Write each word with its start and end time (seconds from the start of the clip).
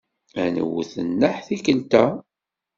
Ad 0.43 0.49
nwet 0.55 0.93
nneḥ 1.07 1.37
tikkelt-a. 1.47 2.05